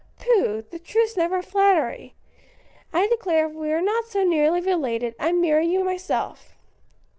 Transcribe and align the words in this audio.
"Pooh! 0.17 0.63
the 0.67 0.79
truth's 0.79 1.15
never 1.15 1.43
flattery; 1.43 2.15
I 2.91 3.07
declare 3.07 3.45
if 3.45 3.53
we 3.53 3.69
were 3.69 3.81
not 3.83 4.05
so 4.05 4.23
nearly 4.23 4.59
related, 4.59 5.13
I'd 5.19 5.35
marry 5.35 5.67
you 5.67 5.83
myself." 5.83 6.55